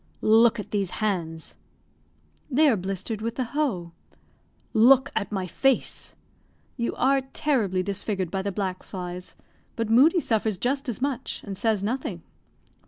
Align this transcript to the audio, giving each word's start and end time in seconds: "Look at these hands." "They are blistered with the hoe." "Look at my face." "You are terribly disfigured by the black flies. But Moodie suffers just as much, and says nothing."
"Look 0.23 0.59
at 0.59 0.71
these 0.71 0.89
hands." 0.97 1.53
"They 2.49 2.67
are 2.67 2.75
blistered 2.75 3.21
with 3.21 3.35
the 3.35 3.43
hoe." 3.43 3.91
"Look 4.73 5.11
at 5.15 5.31
my 5.31 5.45
face." 5.45 6.15
"You 6.75 6.95
are 6.95 7.21
terribly 7.33 7.83
disfigured 7.83 8.31
by 8.31 8.41
the 8.41 8.51
black 8.51 8.81
flies. 8.81 9.35
But 9.75 9.91
Moodie 9.91 10.19
suffers 10.19 10.57
just 10.57 10.89
as 10.89 11.03
much, 11.03 11.41
and 11.43 11.55
says 11.55 11.83
nothing." 11.83 12.23